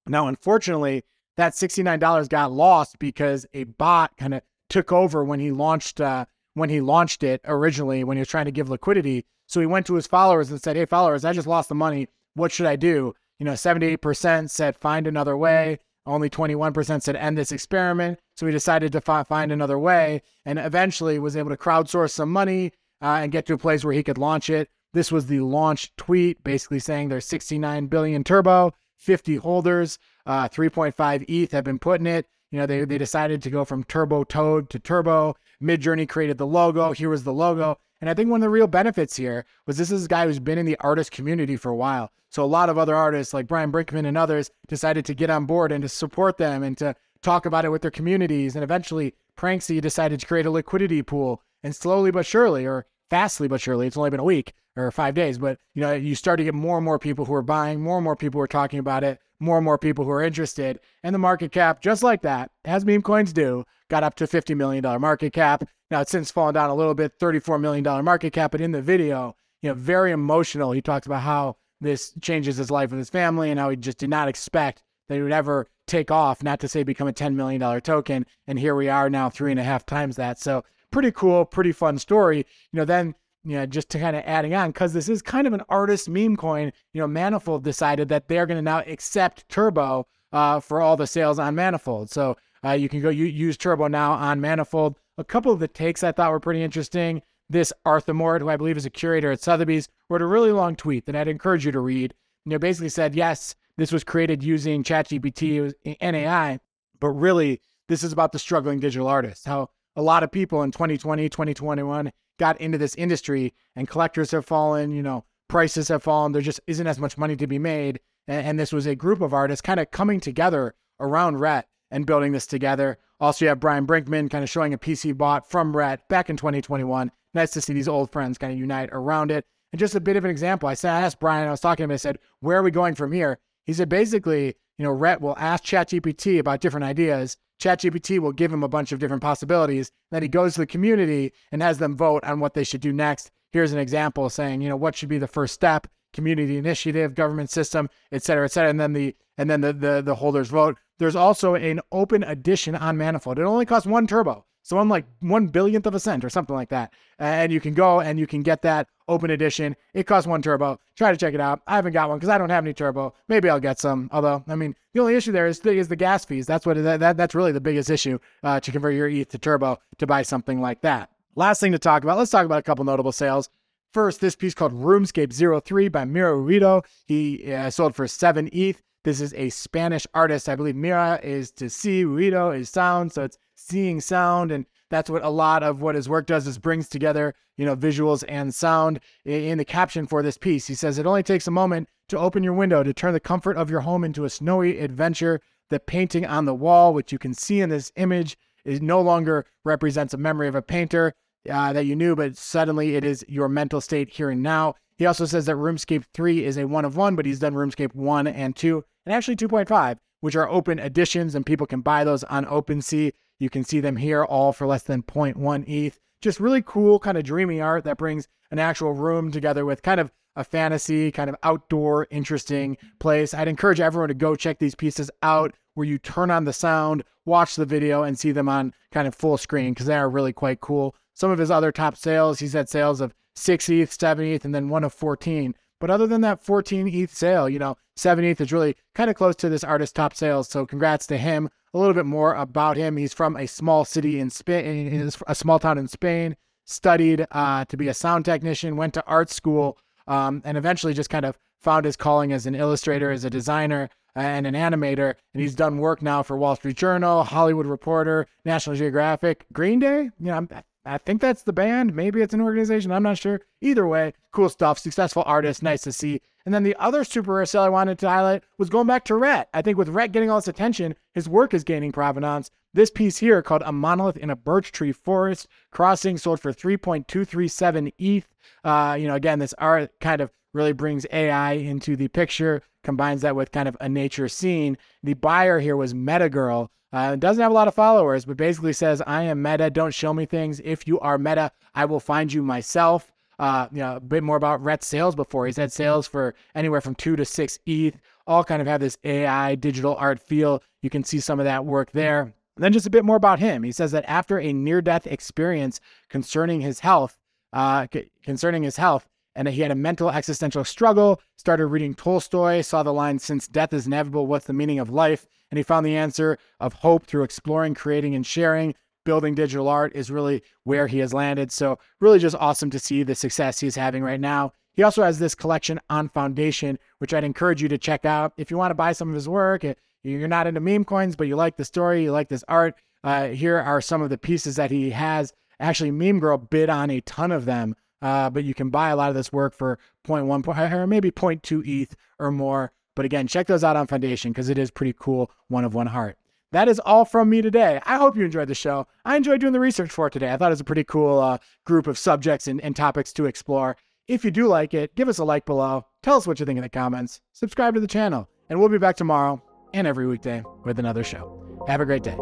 Now, 0.07 0.27
unfortunately, 0.27 1.05
that 1.37 1.53
$69 1.53 2.29
got 2.29 2.53
lost 2.53 2.99
because 2.99 3.47
a 3.55 3.65
bot 3.65 4.17
kind 4.17 4.35
of 4.35 4.43
took 4.69 4.93
over 4.93 5.25
when 5.25 5.39
he 5.39 5.53
launched 5.53 6.01
uh, 6.01 6.27
when 6.55 6.69
he 6.69 6.81
launched 6.81 7.23
it 7.23 7.41
originally 7.45 8.05
when 8.05 8.17
he 8.17 8.21
was 8.21 8.29
trying 8.29 8.47
to 8.47 8.53
give 8.53 8.69
liquidity. 8.69 9.25
So 9.53 9.61
he 9.61 9.67
went 9.67 9.85
to 9.85 9.97
his 9.97 10.07
followers 10.07 10.51
and 10.51 10.63
said, 10.63 10.77
Hey, 10.77 10.87
followers, 10.87 11.27
I 11.27 11.35
just 11.35 11.47
lost 11.47 11.69
the 11.69 11.75
money. 11.75 12.09
What 12.33 12.53
should 12.53 12.65
I 12.65 12.75
do? 12.75 13.15
You 13.39 13.45
know, 13.45 13.53
78% 13.53 14.49
said 14.49 14.79
find 14.79 15.07
another 15.07 15.37
way. 15.37 15.79
Only 16.07 16.31
21% 16.31 17.03
said 17.03 17.17
end 17.17 17.37
this 17.37 17.53
experiment. 17.53 18.19
So 18.35 18.47
he 18.47 18.53
decided 18.53 18.93
to 18.93 19.03
fi- 19.03 19.25
find 19.25 19.53
another 19.53 19.79
way 19.79 20.23
and 20.47 20.59
eventually 20.59 21.19
was 21.19 21.37
able 21.37 21.51
to 21.51 21.59
crowdsource 21.59 22.13
some 22.13 22.33
money 22.33 22.73
uh, 23.03 23.19
and 23.21 23.31
get 23.31 23.45
to 23.45 23.53
a 23.53 23.59
place 23.59 23.85
where 23.85 23.93
he 23.93 24.03
could 24.03 24.17
launch 24.17 24.49
it. 24.49 24.71
This 24.95 25.13
was 25.13 25.27
the 25.27 25.41
launch 25.41 25.95
tweet, 25.97 26.43
basically 26.43 26.79
saying 26.79 27.11
there's 27.11 27.27
69 27.27 27.89
billion 27.89 28.25
turbo, 28.25 28.73
50 29.01 29.37
holders, 29.37 29.99
uh, 30.25 30.49
3.5 30.49 31.27
ETH 31.29 31.53
have 31.53 31.65
been 31.65 31.79
put 31.79 32.01
in 32.01 32.07
it. 32.07 32.27
You 32.53 32.59
know, 32.59 32.65
they, 32.65 32.87
they 32.87 32.97
decided 32.97 33.43
to 33.43 33.51
go 33.51 33.67
from 33.67 33.85
Turbo 33.85 34.25
Toad 34.25 34.71
to 34.71 34.79
Turbo. 34.79 35.37
Midjourney 35.63 36.09
created 36.09 36.39
the 36.39 36.47
logo. 36.47 36.93
Here 36.93 37.11
was 37.11 37.25
the 37.25 37.35
logo. 37.35 37.77
And 38.03 38.11
I 38.11 38.15
think 38.15 38.29
one 38.29 38.41
of 38.41 38.43
the 38.43 38.51
real 38.51 38.67
benefits 38.67 39.17
here 39.17 39.47
was 39.65 39.79
this 39.79 39.93
is 39.93 40.07
a 40.07 40.09
guy 40.09 40.27
who's 40.27 40.41
been 40.41 40.59
in 40.59 40.67
the 40.67 40.77
artist 40.81 41.13
community 41.13 41.57
for 41.57 41.71
a 41.71 41.77
while. 41.77 42.11
So 42.31 42.43
a 42.43 42.47
lot 42.47 42.69
of 42.69 42.77
other 42.77 42.97
artists 42.97 43.33
like 43.33 43.47
Brian 43.47 43.71
Brinkman 43.71 44.07
and 44.07 44.19
others 44.19 44.51
decided 44.67 45.05
to 45.05 45.15
get 45.15 45.31
on 45.31 45.47
board 45.47 45.71
and 45.71 45.83
to 45.83 45.89
support 45.89 46.37
them 46.37 46.65
and 46.65 46.77
to 46.79 46.97
talk 47.23 47.47
about 47.47 47.65
it 47.65 47.69
with 47.69 47.83
their 47.83 47.93
communities. 47.93 48.57
And 48.57 48.65
eventually 48.65 49.15
Pranksy 49.37 49.81
decided 49.81 50.19
to 50.19 50.27
create 50.27 50.47
a 50.47 50.51
liquidity 50.51 51.01
pool. 51.03 51.43
And 51.63 51.77
slowly 51.77 52.11
but 52.11 52.27
surely, 52.27 52.67
or 52.67 52.87
fastly 53.09 53.47
but 53.47 53.61
surely, 53.61 53.87
it's 53.87 53.97
only 53.97 54.11
been 54.11 54.19
a 54.19 54.25
week 54.25 54.53
or 54.75 54.91
five 54.91 55.15
days, 55.15 55.39
but 55.39 55.59
you 55.75 55.83
know, 55.83 55.93
you 55.93 56.17
start 56.17 56.39
to 56.39 56.45
get 56.45 56.55
more 56.55 56.79
and 56.79 56.85
more 56.85 56.99
people 56.99 57.25
who 57.25 57.35
are 57.35 57.43
buying, 57.43 57.81
more 57.81 57.99
and 57.99 58.05
more 58.05 58.17
people 58.17 58.39
who 58.39 58.43
are 58.43 58.49
talking 58.49 58.81
about 58.81 59.05
it, 59.05 59.21
more 59.43 59.59
and 59.59 59.65
more 59.65 59.77
people 59.77 60.05
who 60.05 60.11
are 60.13 60.23
interested. 60.23 60.79
And 61.03 61.13
the 61.13 61.19
market 61.19 61.51
cap, 61.51 61.83
just 61.83 62.03
like 62.05 62.23
that, 62.23 62.53
as 62.65 62.85
meme 62.85 63.03
coins 63.03 63.33
do, 63.33 63.65
got 63.91 64.05
up 64.05 64.15
to 64.17 64.25
$50 64.25 64.57
million 64.57 64.85
market 65.01 65.33
cap. 65.33 65.65
Now 65.91 66.01
it's 66.01 66.13
since 66.13 66.31
fallen 66.31 66.55
down 66.55 66.71
a 66.71 66.75
little 66.75 66.95
bit, 66.95 67.19
$34 67.19 67.61
million 67.61 67.85
market 68.05 68.33
cap. 68.33 68.53
But 68.53 68.61
in 68.61 68.71
the 68.71 68.81
video, 68.81 69.35
you 69.61 69.69
know, 69.69 69.75
very 69.75 70.13
emotional. 70.13 70.71
He 70.71 70.81
talks 70.81 71.07
about 71.07 71.23
how 71.23 71.57
this 71.81 72.13
changes 72.21 72.57
his 72.57 72.71
life 72.71 72.93
and 72.93 72.99
his 72.99 73.11
family 73.11 73.51
and 73.51 73.59
how 73.59 73.71
he 73.71 73.77
just 73.77 73.99
did 73.99 74.11
not 74.11 74.29
expect 74.29 74.85
that 75.09 75.17
he 75.17 75.23
would 75.23 75.33
ever 75.33 75.67
take 75.89 76.13
off, 76.13 76.45
not 76.45 76.61
to 76.61 76.69
say 76.69 76.85
become 76.85 77.09
a 77.09 77.13
$10 77.13 77.35
million 77.35 77.81
token. 77.81 78.25
And 78.47 78.61
here 78.61 78.77
we 78.77 78.89
are 78.89 79.11
now, 79.11 79.29
three 79.29 79.51
and 79.51 79.59
a 79.59 79.65
half 79.65 79.85
times 79.85 80.15
that. 80.17 80.39
So 80.39 80.63
pretty 80.93 81.11
cool, 81.11 81.45
pretty 81.45 81.73
fun 81.73 81.99
story. 81.99 82.39
You 82.39 82.45
know, 82.77 82.85
then 82.85 83.17
you 83.45 83.57
know, 83.57 83.67
just 83.67 83.89
to 83.91 83.99
kind 83.99 84.17
of 84.17 84.23
adding 84.27 84.55
on, 84.55 84.71
because 84.71 84.93
this 84.93 85.09
is 85.09 85.23
kind 85.23 85.47
of 85.47 85.53
an 85.53 85.63
artist 85.69 86.09
meme 86.09 86.37
coin, 86.37 86.73
you 86.93 87.01
know, 87.01 87.07
Manifold 87.07 87.65
decided 87.65 88.09
that 88.09 88.29
they're 88.29 88.47
going 88.47 88.59
to 88.59 88.63
now 88.63 88.81
accept 88.87 89.49
Turbo 89.49 90.07
uh, 90.33 90.61
for 90.61 90.81
all 90.81 90.97
the 90.97 91.07
sales 91.07 91.39
on 91.39 91.55
Manifold. 91.55 92.11
So 92.11 92.37
uh, 92.65 92.73
you 92.73 92.89
can 92.89 93.01
go 93.01 93.09
use 93.09 93.57
Turbo 93.57 93.89
now 93.89 94.13
on 94.13 94.41
Manifold. 94.41 94.97
A 95.19 95.25
couple 95.25 95.53
of 95.53 95.59
the 95.59 95.69
takes 95.69 96.03
I 96.03 96.13
thought 96.13 96.31
were 96.31 96.41
pretty 96.41 96.63
interesting. 96.63 97.23
This 97.51 97.73
Arthur 97.85 98.15
Mort, 98.15 98.41
who 98.41 98.49
I 98.49 98.57
believe 98.57 98.77
is 98.77 98.87
a 98.87 98.91
curator 98.91 99.31
at 99.33 99.41
Sotheby's, 99.41 99.89
wrote 100.09 100.23
a 100.23 100.27
really 100.27 100.53
long 100.53 100.77
tweet 100.77 101.07
that 101.07 101.17
I'd 101.17 101.29
encourage 101.29 101.67
you 101.67 101.73
to 101.73 101.81
read. 101.81 102.15
You 102.45 102.51
know, 102.51 102.59
basically 102.59 102.89
said, 102.89 103.15
yes, 103.15 103.55
this 103.77 103.93
was 103.93 104.05
created 104.05 104.43
using 104.43 104.83
ChatGPT 104.83 105.73
and 106.01 106.17
AI, 106.17 106.61
but 107.01 107.09
really, 107.09 107.61
this 107.89 108.03
is 108.03 108.13
about 108.13 108.33
the 108.33 108.39
struggling 108.39 108.81
digital 108.81 109.09
artist. 109.09 109.47
How 109.47 109.69
a 109.97 110.03
lot 110.03 110.23
of 110.23 110.31
people 110.31 110.63
in 110.63 110.71
2020, 110.71 111.29
2021 111.29 112.13
got 112.39 112.61
into 112.61 112.79
this 112.79 112.95
industry 112.97 113.55
and 113.77 113.89
collectors 113.89 114.31
have 114.31 114.47
fallen, 114.47 114.93
you 114.93 115.03
know, 115.03 115.25
prices 115.49 115.89
have 115.89 116.03
fallen. 116.03 116.33
There 116.33 116.43
just 116.43 116.61
isn't 116.67 116.87
as 116.87 116.99
much 116.99 117.19
money 117.19 117.37
to 117.37 117.47
be 117.47 117.59
made. 117.59 118.01
And, 118.27 118.47
and 118.47 118.61
this 118.61 118.73
was 118.73 118.87
a 118.87 118.95
group 118.95 119.21
of 119.21 119.35
artists 119.35 119.61
kind 119.61 119.81
of 119.81 119.91
coming 119.91 120.21
together 120.21 120.75
around 121.01 121.39
Rhett 121.39 121.69
and 121.91 122.07
building 122.07 122.33
this 122.33 122.47
together. 122.47 122.99
Also, 123.21 123.45
you 123.45 123.49
have 123.51 123.61
Brian 123.61 123.87
Brinkman 123.87 124.31
kind 124.31 124.43
of 124.43 124.51
showing 124.51 124.75
a 124.75 124.79
piece 124.79 125.03
he 125.03 125.13
bought 125.13 125.49
from 125.49 125.77
Rhett 125.77 126.09
back 126.09 126.31
in 126.31 126.37
2021. 126.37 127.13
Nice 127.35 127.51
to 127.53 127.61
see 127.61 127.73
these 127.73 127.89
old 127.89 128.11
friends 128.11 128.39
kind 128.39 128.53
of 128.53 128.59
unite 128.59 128.89
around 128.93 129.31
it. 129.31 129.45
And 129.73 129.79
just 129.79 129.95
a 129.95 130.01
bit 130.01 130.17
of 130.17 130.25
an 130.25 130.31
example, 130.31 130.69
I 130.69 130.75
said, 130.75 130.93
I 130.93 131.01
asked 131.01 131.21
Brian, 131.21 131.49
I 131.49 131.51
was 131.51 131.61
talking 131.61 131.85
to 131.85 131.85
him, 131.85 131.95
I 131.95 131.97
said, 131.97 132.19
where 132.41 132.59
are 132.59 132.63
we 132.63 132.71
going 132.71 132.95
from 132.95 133.13
here? 133.13 133.39
He 133.65 133.73
said, 133.73 133.89
basically, 133.89 134.55
you 134.79 134.85
know, 134.85 134.91
Rhett 134.91 135.21
will 135.21 135.37
ask 135.39 135.65
ChatGPT 135.65 136.39
about 136.39 136.61
different 136.61 136.85
ideas. 136.85 137.37
ChatGPT 137.63 138.19
will 138.19 138.33
give 138.33 138.53
him 138.53 138.65
a 138.65 138.69
bunch 138.69 138.91
of 138.91 138.99
different 138.99 139.23
possibilities. 139.23 139.93
Then 140.11 140.23
he 140.23 140.29
goes 140.29 140.55
to 140.55 140.61
the 140.61 140.67
community 140.67 141.33
and 141.53 141.63
has 141.63 141.79
them 141.79 141.97
vote 141.97 142.25
on 142.25 142.41
what 142.41 142.55
they 142.55 142.65
should 142.65 142.81
do 142.81 142.93
next. 142.93 143.31
Here's 143.53 143.73
an 143.73 143.79
example 143.79 144.29
saying, 144.31 144.63
you 144.63 144.69
know, 144.69 144.77
what 144.77 144.97
should 144.97 145.09
be 145.09 145.19
the 145.19 145.29
first 145.29 145.55
step? 145.55 145.87
Community 146.13 146.59
initiative, 146.59 147.15
government 147.15 147.51
system, 147.51 147.89
et 148.11 148.23
cetera, 148.23 148.45
et 148.47 148.53
cetera. 148.53 148.69
And 148.71 148.81
then 148.81 148.93
the 148.93 149.15
and 149.39 149.49
then 149.49 149.61
the 149.61 149.73
the, 149.73 150.03
the 150.03 150.17
holders 150.17 150.49
vote. 150.49 150.77
There's 150.99 151.17
also 151.17 151.55
an 151.55 151.81
open 151.91 152.23
edition 152.25 152.75
on 152.75 152.99
Manifold. 152.99 153.39
It 153.39 153.43
only 153.43 153.65
costs 153.65 153.87
one 153.87 154.07
turbo. 154.07 154.45
So 154.63 154.79
I'm 154.79 154.89
like 154.89 155.05
one 155.21 155.49
billionth 155.49 155.87
of 155.87 155.95
a 155.95 156.01
cent 156.01 156.25
or 156.25 156.31
something 156.31 156.55
like 156.55 156.69
that. 156.71 156.93
And 157.19 157.53
you 157.53 157.61
can 157.61 157.75
go 157.75 158.01
and 158.01 158.19
you 158.19 158.27
can 158.27 158.43
get 158.43 158.63
that 158.63 158.89
open 159.09 159.31
edition. 159.31 159.77
It 159.93 160.07
costs 160.07 160.27
one 160.27 160.43
turbo. 160.43 160.79
Try 160.97 161.11
to 161.11 161.17
check 161.17 161.35
it 161.35 161.41
out. 161.41 161.61
I 161.67 161.77
haven't 161.77 161.93
got 161.93 162.09
one 162.09 162.19
because 162.19 162.29
I 162.29 162.39
don't 162.39 162.51
have 162.51 162.65
any 162.65 162.73
turbo. 162.73 163.15
Maybe 163.29 163.49
I'll 163.51 163.61
get 163.61 163.81
some. 163.81 164.09
Although, 164.13 164.45
I 164.49 164.55
mean, 164.55 164.75
the 164.95 165.01
only 165.01 165.15
issue 165.17 165.33
there 165.33 165.47
is 165.47 165.61
the, 165.61 165.73
is 165.73 165.89
the 165.89 165.97
gas 165.97 166.25
fees. 166.25 166.47
That's 166.47 166.65
what 166.65 166.83
that, 166.83 167.01
that 167.01 167.17
that's 167.17 167.35
really 167.35 167.53
the 167.53 167.61
biggest 167.61 167.91
issue 167.91 168.19
uh, 168.43 168.61
to 168.61 168.73
convert 168.73 168.95
your 168.95 169.09
ETH 169.09 169.29
to 169.31 169.39
turbo 169.39 169.79
to 169.99 170.07
buy 170.07 170.23
something 170.23 170.61
like 170.61 170.81
that. 170.83 171.11
Last 171.35 171.61
thing 171.61 171.73
to 171.73 171.79
talk 171.79 172.03
about. 172.03 172.19
Let's 172.19 172.31
talk 172.31 172.47
about 172.47 172.59
a 172.59 172.63
couple 172.63 172.85
notable 172.85 173.13
sales. 173.13 173.49
First, 173.93 174.21
this 174.21 174.37
piece 174.37 174.55
called 174.55 174.73
Roomscape 174.73 175.65
03 175.65 175.89
by 175.89 176.05
Mira 176.05 176.35
Ruido. 176.35 176.85
He 177.07 177.53
uh, 177.53 177.71
sold 177.71 177.95
for 177.95 178.07
seven 178.09 178.49
ETH. 178.53 178.81
This 179.05 179.21
is 179.21 179.35
a 179.35 179.51
Spanish 179.51 180.07
artist. 180.15 180.49
I 180.49 180.57
believe 180.57 180.77
Mira 180.77 181.21
is 181.23 181.51
to 181.53 181.69
see, 181.69 182.05
Ruido 182.05 182.57
is 182.57 182.71
sound. 182.71 183.13
So 183.13 183.25
it's 183.25 183.37
seeing 183.67 184.01
sound. 184.01 184.51
And 184.51 184.67
that's 184.91 185.11
what 185.11 185.25
a 185.25 185.31
lot 185.31 185.63
of 185.63 185.81
what 185.81 185.95
his 185.95 186.09
work 186.09 186.27
does 186.27 186.47
is 186.47 186.59
brings 186.59 186.89
together, 186.89 187.35
you 187.57 187.65
know, 187.65 187.77
visuals 187.77 188.25
and 188.29 188.55
sound. 188.55 189.01
In 189.25 189.59
the 189.59 189.65
caption 189.65 190.07
for 190.07 190.23
this 190.23 190.39
piece, 190.39 190.67
he 190.67 190.75
says, 190.75 190.99
It 190.99 191.07
only 191.07 191.23
takes 191.23 191.47
a 191.47 191.53
moment 191.53 191.89
to 192.09 192.19
open 192.19 192.43
your 192.43 192.53
window 192.53 192.83
to 192.83 192.93
turn 192.93 193.15
the 193.15 193.21
comfort 193.21 193.57
of 193.57 193.71
your 193.71 193.81
home 193.81 194.05
into 194.05 194.25
a 194.25 194.31
snowy 194.31 194.79
adventure. 194.79 195.41
The 195.71 195.81
painting 195.81 196.27
on 196.27 196.45
the 196.45 196.55
wall, 196.55 196.93
which 196.93 197.13
you 197.13 197.19
can 197.19 197.33
see 197.33 197.61
in 197.61 197.71
this 197.71 197.91
image, 197.97 198.37
is 198.65 198.83
no 198.83 199.01
longer 199.01 199.47
represents 199.65 200.13
a 200.13 200.19
memory 200.19 200.49
of 200.49 200.55
a 200.55 200.63
painter 200.63 201.15
uh, 201.51 201.73
that 201.73 201.87
you 201.87 201.97
knew, 201.97 202.15
but 202.15 202.37
suddenly 202.37 202.97
it 202.97 203.05
is 203.05 203.25
your 203.29 203.49
mental 203.49 203.81
state 203.81 204.11
here 204.11 204.31
and 204.31 204.43
now. 204.43 204.75
He 204.97 205.07
also 205.07 205.25
says 205.27 205.47
that 205.47 205.57
RoomScape 205.57 206.05
3 206.15 206.45
is 206.45 206.57
a 206.57 206.67
one 206.67 206.85
of 206.85 206.97
one, 206.97 207.17
but 207.17 207.27
he's 207.27 207.41
done 207.41 207.55
RoomScape 207.55 207.95
1 207.95 208.27
and 208.27 208.55
2, 208.55 208.85
and 209.07 209.15
actually 209.15 209.37
2.5, 209.37 209.97
which 210.21 210.37
are 210.37 210.49
open 210.49 210.79
editions, 210.79 211.35
and 211.35 211.45
people 211.45 211.67
can 211.67 211.81
buy 211.81 212.05
those 212.05 212.23
on 212.25 212.45
OpenSea. 212.45 213.13
You 213.43 213.51
can 213.51 213.65
see 213.65 213.81
them 213.81 213.97
here 213.97 214.25
all 214.25 214.53
for 214.53 214.69
less 214.69 214.85
than 214.85 215.03
0.1 215.03 215.69
ETH. 215.69 215.99
Just 216.21 216.39
really 216.39 216.63
cool, 216.65 217.01
kind 217.01 217.19
of 217.19 217.25
dreamy 217.25 217.61
art 217.61 217.83
that 217.83 217.99
brings 217.99 218.29
an 218.53 218.61
actual 218.61 218.93
room 218.93 219.33
together 219.33 219.65
with 219.65 219.83
kind 219.83 219.99
of 219.99 220.13
a 220.37 220.45
fantasy, 220.45 221.11
kind 221.11 221.29
of 221.29 221.35
outdoor, 221.43 222.07
interesting 222.13 222.77
place. 223.01 223.35
I'd 223.35 223.49
encourage 223.49 223.81
everyone 223.81 224.11
to 224.11 224.15
go 224.15 224.37
check 224.37 224.61
these 224.61 224.77
pieces 224.77 225.11
out 225.25 225.57
where 225.75 225.89
you 225.89 225.99
turn 225.99 226.31
on 226.31 226.45
the 226.45 226.53
sound, 226.53 227.03
watch 227.27 227.57
the 227.57 227.67
video, 227.67 228.05
and 228.05 228.17
see 228.17 228.31
them 228.31 228.49
on 228.49 228.75
kind 228.93 229.09
of 229.09 229.15
full 229.17 229.37
screen 229.37 229.73
because 229.73 229.87
they 229.87 229.97
are 229.97 230.09
really 230.09 230.33
quite 230.33 230.61
cool. 230.61 230.95
Some 231.15 231.33
of 231.33 231.41
his 231.41 231.51
other 231.51 231.73
top 231.73 231.97
sales, 231.97 232.39
he's 232.39 232.53
had 232.53 232.69
sales 232.69 233.01
of 233.01 233.13
6 233.35 233.69
ETH, 233.71 233.93
7 233.93 234.25
ETH, 234.25 234.45
and 234.45 234.55
then 234.55 234.69
one 234.69 234.85
of 234.85 234.95
14. 234.95 235.57
But 235.83 235.91
other 235.91 236.07
than 236.07 236.21
that 236.21 236.45
14 236.45 236.87
ETH 236.87 237.13
sale, 237.13 237.49
you 237.49 237.59
know, 237.59 237.77
7 237.97 238.25
ETH 238.25 238.41
is 238.41 238.53
really 238.53 238.77
kind 238.95 239.11
of 239.11 239.17
close 239.17 239.35
to 239.35 239.49
this 239.49 239.65
artist's 239.65 239.93
top 239.93 240.15
sales. 240.15 240.49
So 240.49 240.65
congrats 240.65 241.09
to 241.09 241.19
him. 241.19 241.51
A 241.75 241.79
little 241.79 241.93
bit 241.93 242.07
more 242.07 242.37
about 242.37 242.77
him. 242.77 242.97
He's 242.97 243.13
from 243.13 243.37
a 243.37 243.49
small 243.49 243.85
city 243.85 244.21
in 244.21 244.31
Spain, 244.31 244.87
In 244.87 245.11
a 245.27 245.35
small 245.35 245.59
town 245.59 245.79
in 245.79 245.89
Spain, 245.89 246.37
studied 246.67 247.27
uh, 247.33 247.65
to 247.65 247.77
be 247.77 247.89
a 247.89 247.95
sound 247.95 248.25
technician, 248.25 248.77
went 248.77 248.95
to 248.95 249.05
art 249.07 249.29
school, 249.29 249.77
um, 250.07 250.41
and 250.45 250.57
eventually 250.57 250.95
just 250.95 251.11
kind 251.11 251.25
of 251.25 251.37
found 251.61 251.85
his 251.85 251.97
calling 251.97 252.33
as 252.33 252.47
an 252.47 252.55
illustrator, 252.55 253.11
as 253.11 253.25
a 253.25 253.31
designer, 253.31 253.91
and 254.15 254.47
an 254.47 254.55
animator. 254.55 255.17
And 255.35 255.43
he's 255.43 255.57
done 255.57 255.79
work 255.79 256.01
now 256.01 256.23
for 256.23 256.37
Wall 256.37 256.55
Street 256.55 256.77
Journal, 256.77 257.25
Hollywood 257.25 257.67
Reporter, 257.67 258.29
National 258.45 258.77
Geographic, 258.77 259.47
Green 259.53 259.81
Day. 259.81 260.11
You 260.21 260.27
know, 260.27 260.47
I 260.85 260.99
think 260.99 261.21
that's 261.21 261.43
the 261.43 261.53
band. 261.53 261.95
Maybe 261.95 262.23
it's 262.23 262.35
an 262.35 262.41
organization. 262.41 262.91
I'm 262.91 263.05
not 263.05 263.19
sure. 263.19 263.41
Either 263.61 263.87
way, 263.87 264.15
cool 264.33 264.49
stuff. 264.49 264.79
Successful 264.79 265.23
artist. 265.27 265.63
Nice 265.63 265.83
to 265.83 265.93
see. 265.93 266.21
And 266.45 266.53
then 266.53 266.65
the 266.65 266.77
other 266.77 267.05
super 267.05 267.35
rare 267.35 267.47
sale 267.47 267.63
I 267.63 267.69
wanted 267.69 267.99
to 268.01 268.09
highlight 268.09 268.43
was 268.59 268.69
going 268.69 268.89
back 268.89 269.05
to 269.05 269.15
Rhett. 269.15 269.49
I 269.55 269.63
think 269.63 269.79
with 269.79 269.89
Rhett 269.89 270.13
getting 270.13 270.29
all 270.29 270.39
this 270.39 270.49
attention, 270.49 270.97
his 271.13 271.29
work 271.29 271.55
is 271.55 271.63
gaining 271.63 271.93
provenance. 271.93 272.51
This 272.75 272.91
piece 272.91 273.19
here 273.19 273.43
called 273.43 273.63
A 273.65 273.73
Monolith 273.73 274.17
in 274.17 274.31
a 274.31 274.37
Birch 274.37 274.73
Tree 274.73 274.93
Forest 274.93 275.47
Crossing 275.71 276.17
sold 276.19 276.41
for 276.41 276.53
3.237 276.53 277.93
ETH. 277.99 278.27
Uh, 278.65 278.97
you 278.99 279.07
know, 279.07 279.15
again, 279.15 279.39
this 279.39 279.55
art 279.59 279.91
kind 280.01 280.21
of 280.21 280.33
really 280.53 280.73
brings 280.73 281.07
AI 281.13 281.53
into 281.53 281.97
the 281.97 282.09
picture, 282.09 282.63
combines 282.85 283.23
that 283.23 283.37
with 283.37 283.53
kind 283.53 283.69
of 283.69 283.77
a 283.81 283.89
nature 283.89 284.29
scene. 284.29 284.77
The 285.03 285.15
buyer 285.15 285.61
here 285.61 285.77
was 285.77 285.95
Metagirl. 285.95 286.69
Uh, 286.93 287.17
doesn't 287.17 287.43
have 287.43 287.51
a 287.51 287.55
lot 287.55 287.69
of 287.69 287.75
followers, 287.75 288.27
but 288.27 288.37
basically 288.37 288.75
says, 288.75 289.03
I 289.07 289.23
am 289.23 289.41
meta. 289.41 289.71
Don't 289.71 289.95
show 289.95 290.13
me 290.13 290.27
things. 290.27 290.61
If 290.63 290.87
you 290.87 291.01
are 291.01 291.17
meta, 291.17 291.53
I 291.75 291.87
will 291.87 292.01
find 292.01 292.31
you 292.33 292.43
myself. 292.43 293.11
Uh, 293.39 293.67
you 293.73 293.79
know, 293.79 293.97
a 293.97 294.01
bit 294.01 294.23
more 294.23 294.37
about 294.37 294.63
Rhett's 294.63 294.87
sales 294.87 295.15
before. 295.15 295.47
He's 295.47 295.57
had 295.57 295.73
sales 295.73 296.07
for 296.07 296.35
anywhere 296.55 296.83
from 296.83 296.95
two 296.95 297.17
to 297.17 297.25
six 297.25 297.59
ETH, 297.67 297.97
all 298.27 298.45
kind 298.45 298.61
of 298.61 298.69
have 298.69 298.81
this 298.81 298.99
AI 299.05 299.55
digital 299.55 299.97
art 299.97 300.21
feel. 300.21 300.63
You 300.83 300.91
can 300.91 301.03
see 301.03 301.19
some 301.19 301.41
of 301.41 301.45
that 301.45 301.65
work 301.65 301.93
there. 301.93 302.35
And 302.57 302.63
then 302.63 302.73
just 302.73 302.87
a 302.87 302.91
bit 302.91 303.05
more 303.05 303.17
about 303.17 303.39
him. 303.39 303.63
He 303.63 303.73
says 303.73 303.93
that 303.93 304.05
after 304.07 304.39
a 304.39 304.53
near 304.53 304.83
death 304.83 305.07
experience 305.07 305.81
concerning 306.11 306.61
his 306.61 306.81
health, 306.81 307.19
uh, 307.55 307.87
concerning 308.23 308.63
his 308.63 308.77
health, 308.77 309.09
and 309.35 309.47
that 309.47 309.53
he 309.53 309.63
had 309.63 309.71
a 309.71 309.77
mental 309.77 310.11
existential 310.11 310.65
struggle, 310.65 311.21
started 311.37 311.67
reading 311.67 311.95
Tolstoy, 311.95 312.61
saw 312.61 312.83
the 312.83 312.93
line, 312.93 313.19
Since 313.19 313.49
death 313.49 313.73
is 313.73 313.87
inevitable, 313.87 314.27
what's 314.27 314.47
the 314.47 314.53
meaning 314.53 314.79
of 314.79 314.91
life? 314.91 315.27
And 315.51 315.59
he 315.59 315.63
found 315.63 315.85
the 315.85 315.97
answer 315.97 316.39
of 316.61 316.73
hope 316.73 317.07
through 317.07 317.25
exploring, 317.25 317.75
creating, 317.75 318.15
and 318.15 318.27
sharing. 318.27 318.75
Building 319.05 319.35
digital 319.35 319.69
art 319.69 319.93
is 319.95 320.11
really 320.11 320.43
where 320.65 320.87
he 320.87 320.99
has 320.99 321.13
landed. 321.13 321.51
So, 321.51 321.79
really 322.01 322.21
just 322.21 322.37
awesome 322.37 322.71
to 322.71 322.79
see 322.79 323.03
the 323.03 323.17
success 323.17 323.59
he's 323.59 323.75
having 323.75 324.05
right 324.05 324.21
now. 324.21 324.53
He 324.75 324.83
also 324.83 325.03
has 325.03 325.19
this 325.19 325.35
collection 325.35 325.81
on 325.91 326.09
Foundation, 326.09 326.79
which 326.99 327.13
I'd 327.13 327.25
encourage 327.25 327.61
you 327.61 327.69
to 327.69 327.79
check 327.79 328.05
out. 328.05 328.33
If 328.37 328.51
you 328.51 328.57
want 328.57 328.71
to 328.71 328.77
buy 328.77 328.93
some 328.93 329.09
of 329.09 329.15
his 329.15 329.29
work, 329.29 329.65
you're 330.03 330.29
not 330.29 330.47
into 330.47 330.61
meme 330.61 330.85
coins, 330.85 331.17
but 331.17 331.27
you 331.27 331.37
like 331.37 331.57
the 331.57 331.65
story, 331.65 332.05
you 332.05 332.13
like 332.13 332.29
this 332.29 332.45
art, 332.49 332.75
uh, 333.05 333.29
here 333.29 333.59
are 333.59 333.81
some 333.81 334.03
of 334.03 334.11
the 334.11 334.19
pieces 334.19 334.57
that 334.57 334.71
he 334.71 334.91
has. 334.91 335.33
Actually, 335.59 335.91
Meme 335.91 336.21
Girl 336.21 336.39
bid 336.39 336.71
on 336.71 336.91
a 336.91 337.01
ton 337.03 337.33
of 337.33 337.45
them 337.45 337.75
uh, 338.03 338.29
but 338.29 338.45
you 338.45 338.53
can 338.53 338.69
buy 338.69 338.91
a 338.91 338.97
lot 338.97 339.09
of 339.09 339.15
this 339.15 339.33
work 339.33 339.55
for 339.55 339.79
0.1 340.07 340.73
or 340.73 340.87
maybe 340.87 341.11
0.2 341.11 341.67
ETH 341.67 341.97
or 342.19 342.31
more. 342.31 342.73
But 342.95 343.07
again, 343.07 343.27
check 343.27 343.47
those 343.47 343.65
out 343.65 343.77
on 343.77 343.87
Foundation 343.87 344.33
because 344.33 344.49
it 344.49 344.59
is 344.59 344.71
pretty 344.71 344.95
cool, 344.99 345.31
one 345.49 345.65
of 345.65 345.75
one 345.75 345.87
heart. 345.87 346.19
That 346.51 346.69
is 346.69 346.79
all 346.81 347.07
from 347.07 347.31
me 347.31 347.41
today. 347.41 347.81
I 347.87 347.97
hope 347.97 348.15
you 348.15 348.25
enjoyed 348.25 348.49
the 348.49 348.55
show. 348.55 348.87
I 349.07 349.17
enjoyed 349.17 349.41
doing 349.41 349.55
the 349.55 349.61
research 349.61 349.91
for 349.91 350.09
it 350.09 350.11
today. 350.11 350.31
I 350.31 350.37
thought 350.37 350.51
it 350.51 350.51
was 350.51 350.61
a 350.61 350.65
pretty 350.65 350.85
cool 350.85 351.19
uh, 351.19 351.39
group 351.65 351.87
of 351.87 351.97
subjects 351.97 352.47
and, 352.47 352.61
and 352.61 352.77
topics 352.77 353.13
to 353.15 353.25
explore. 353.25 353.77
If 354.07 354.25
you 354.25 354.31
do 354.31 354.49
like 354.49 354.75
it, 354.75 354.95
give 354.95 355.09
us 355.09 355.19
a 355.19 355.25
like 355.25 355.47
below. 355.47 355.87
Tell 356.03 356.19
us 356.19 356.27
what 356.27 356.41
you 356.41 356.45
think 356.45 356.59
in 356.59 356.63
the 356.63 356.69
comments. 356.69 357.23
Subscribe 357.33 357.75
to 357.75 357.81
the 357.81 357.87
channel. 357.87 358.29
And 358.51 358.61
we'll 358.61 358.69
be 358.69 358.77
back 358.77 358.97
tomorrow 358.97 359.43
and 359.73 359.87
every 359.87 360.07
weekday 360.07 360.43
with 360.65 360.79
another 360.79 361.05
show. 361.05 361.65
Have 361.69 361.81
a 361.81 361.87
great 361.87 362.03
day. 362.03 362.19